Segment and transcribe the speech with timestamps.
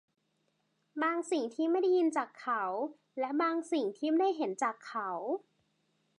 [1.01, 2.63] บางสิ่งที่ไม่ได้ยินจากเขา
[3.19, 5.09] และบางสิ่งที่ไม่ได้เห็นจากเขา